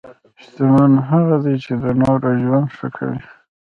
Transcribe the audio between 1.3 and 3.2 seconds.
دی چې د نورو ژوند ښه کوي.